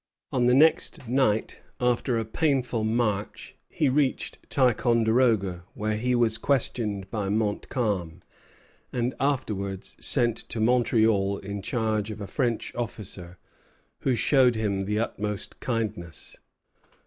On 0.31 0.47
the 0.47 0.55
next 0.55 1.07
night, 1.07 1.61
after 1.79 2.17
a 2.17 2.25
painful 2.25 2.83
march, 2.83 3.53
he 3.69 3.87
reached 3.87 4.39
Ticonderoga, 4.49 5.65
where 5.75 5.95
he 5.95 6.15
was 6.15 6.39
questioned 6.39 7.11
by 7.11 7.29
Montcalm, 7.29 8.23
and 8.91 9.13
afterwards 9.19 9.95
sent 9.99 10.37
to 10.49 10.59
Montreal 10.59 11.37
in 11.37 11.61
charge 11.61 12.09
of 12.09 12.19
a 12.19 12.25
French 12.25 12.73
officer, 12.73 13.37
who 13.99 14.15
showed 14.15 14.55
him 14.55 14.85
the 14.85 14.97
utmost 14.97 15.59
kindness. 15.59 16.35